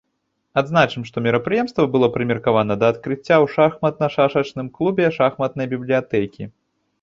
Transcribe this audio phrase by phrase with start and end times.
[0.59, 6.43] Адзначым, што мерапрыемства было прымеркавана да адкрыцця ў шахматна-шашачным клубе шахматнай бібліятэкі.